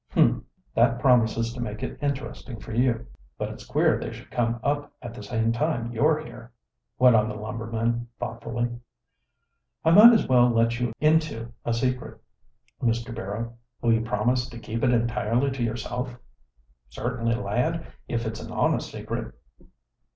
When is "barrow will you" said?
13.13-14.01